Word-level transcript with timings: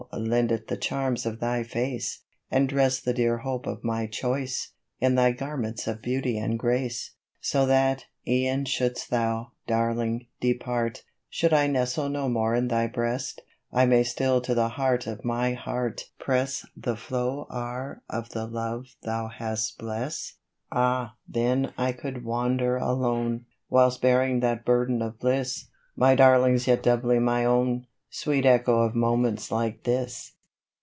lend 0.13 0.51
it 0.51 0.67
the 0.67 0.75
charms 0.75 1.25
of 1.25 1.39
thy 1.39 1.63
face, 1.63 2.21
And 2.49 2.67
dress 2.67 2.99
the 2.99 3.13
dear 3.13 3.39
hope 3.39 3.65
of 3.65 3.81
my 3.83 4.07
choice 4.07 4.71
In 4.99 5.15
thy 5.15 5.31
garments 5.31 5.87
of 5.87 6.01
beauty 6.01 6.37
and 6.37 6.59
grace. 6.59 7.11
So 7.39 7.65
that, 7.67 8.07
e'en 8.27 8.65
should'st 8.65 9.09
thou, 9.09 9.51
Darling, 9.67 10.27
depart, 10.41 11.03
Should 11.29 11.53
1 11.53 11.71
nestle 11.71 12.09
no 12.09 12.27
more 12.27 12.55
in 12.55 12.67
thy 12.67 12.87
breast, 12.87 13.41
I 13.71 13.85
may 13.85 14.03
still 14.03 14.41
to 14.41 14.53
the 14.53 14.71
/learf 14.71 15.07
of 15.07 15.23
my 15.23 15.53
heart 15.53 16.09
Press 16.19 16.65
the 16.75 16.95
flow'r 16.97 18.01
of 18.09 18.29
the 18.29 18.47
love 18.47 18.87
thou 19.03 19.29
hast 19.29 19.77
blest 19.77 20.33
% 20.53 20.69
58 20.73 20.77
Another 20.77 20.89
Thought, 20.89 21.05
Ah! 21.05 21.15
then 21.29 21.73
I 21.77 21.91
could 21.93 22.25
wander 22.25 22.75
alone, 22.75 23.45
Whilst 23.69 24.01
bearing 24.01 24.41
that 24.41 24.65
burden 24.65 25.01
of 25.01 25.19
bliss, 25.19 25.67
My 25.95 26.15
Darling's 26.15 26.67
yet 26.67 26.83
doubly 26.83 27.19
my 27.19 27.45
own, 27.45 27.87
Sweet 28.13 28.45
echo 28.45 28.81
of 28.81 28.93
moments 28.93 29.51
like 29.53 29.83
this 29.83 30.33